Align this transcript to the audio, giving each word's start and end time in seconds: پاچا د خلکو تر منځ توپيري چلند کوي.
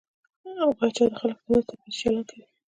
پاچا 0.77 1.03
د 1.09 1.13
خلکو 1.19 1.37
تر 1.45 1.49
منځ 1.49 1.63
توپيري 1.67 1.93
چلند 1.99 2.25
کوي. 2.29 2.43